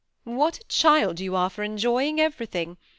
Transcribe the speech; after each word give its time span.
"What 0.23 0.57
a 0.57 0.63
child 0.63 1.19
you 1.19 1.35
are 1.35 1.51
for 1.51 1.61
enjoying 1.61 2.19
everything. 2.19 2.77